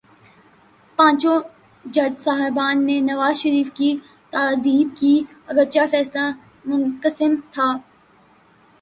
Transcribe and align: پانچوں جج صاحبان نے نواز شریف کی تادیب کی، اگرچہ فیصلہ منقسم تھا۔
پانچوں 0.97 1.37
جج 1.85 2.13
صاحبان 2.19 2.75
نے 2.85 2.97
نواز 3.09 3.35
شریف 3.37 3.71
کی 3.73 3.91
تادیب 4.33 4.87
کی، 4.97 5.13
اگرچہ 5.47 5.85
فیصلہ 5.91 6.25
منقسم 6.65 7.35
تھا۔ 7.51 7.69